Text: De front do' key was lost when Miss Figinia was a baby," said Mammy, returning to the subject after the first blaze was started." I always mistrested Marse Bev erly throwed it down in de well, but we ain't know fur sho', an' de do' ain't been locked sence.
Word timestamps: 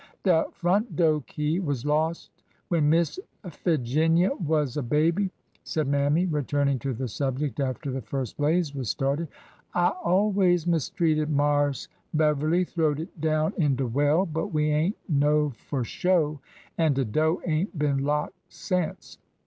De 0.23 0.45
front 0.51 0.95
do' 0.95 1.23
key 1.27 1.59
was 1.59 1.85
lost 1.85 2.31
when 2.69 2.89
Miss 2.89 3.19
Figinia 3.47 4.31
was 4.33 4.75
a 4.75 4.81
baby," 4.81 5.29
said 5.63 5.87
Mammy, 5.87 6.25
returning 6.25 6.79
to 6.79 6.91
the 6.91 7.07
subject 7.07 7.59
after 7.59 7.91
the 7.91 8.01
first 8.01 8.35
blaze 8.37 8.73
was 8.73 8.89
started." 8.89 9.27
I 9.75 9.89
always 9.89 10.65
mistrested 10.65 11.29
Marse 11.29 11.87
Bev 12.15 12.39
erly 12.39 12.67
throwed 12.67 12.99
it 12.99 13.21
down 13.21 13.53
in 13.59 13.75
de 13.75 13.85
well, 13.85 14.25
but 14.25 14.47
we 14.47 14.71
ain't 14.71 14.97
know 15.07 15.51
fur 15.51 15.83
sho', 15.83 16.39
an' 16.79 16.93
de 16.95 17.05
do' 17.05 17.39
ain't 17.45 17.77
been 17.77 17.99
locked 18.03 18.33
sence. 18.49 19.19